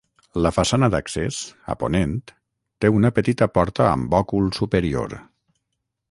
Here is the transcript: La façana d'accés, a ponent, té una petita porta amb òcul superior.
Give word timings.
La 0.43 0.51
façana 0.53 0.87
d'accés, 0.93 1.41
a 1.73 1.75
ponent, 1.83 2.15
té 2.85 2.91
una 2.99 3.11
petita 3.19 3.49
porta 3.59 3.85
amb 3.91 4.17
òcul 4.21 4.49
superior. 4.61 5.15